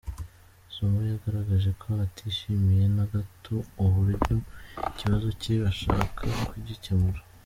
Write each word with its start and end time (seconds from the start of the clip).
Zuma 0.73 0.99
yagaragaje 1.11 1.69
ko 1.81 1.87
atishimiye 2.05 2.85
na 2.95 3.05
gato 3.13 3.55
uburyo 3.83 4.35
ikibazo 4.91 5.27
cye 5.41 5.53
bashaka 5.63 6.23
kugikemura. 6.49 7.19